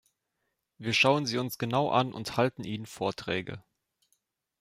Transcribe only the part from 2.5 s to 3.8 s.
ihnen Vorträge.